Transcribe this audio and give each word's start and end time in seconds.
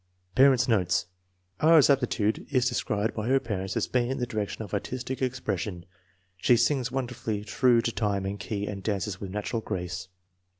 Parents 0.33 0.67
9 0.67 0.79
notes. 0.79 1.05
R/s 1.59 1.87
aptitude 1.87 2.47
is 2.49 2.67
described 2.67 3.13
by 3.13 3.27
her 3.27 3.39
parents 3.39 3.77
as 3.77 3.85
being 3.85 4.09
in 4.09 4.17
the 4.17 4.25
direction 4.25 4.63
of 4.63 4.73
artistic 4.73 5.21
expression. 5.21 5.85
"She 6.37 6.57
sings 6.57 6.91
wonderfully 6.91 7.43
true 7.43 7.81
to 7.83 7.91
time 7.91 8.25
and 8.25 8.39
key 8.39 8.65
and 8.65 8.81
dances 8.81 9.21
with 9.21 9.29
natural 9.29 9.61
grace. 9.61 10.07